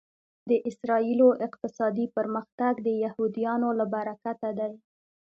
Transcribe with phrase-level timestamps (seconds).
[0.49, 4.71] د اسرایلو اقتصادي پرمختګ د یهودیانو له برکته دی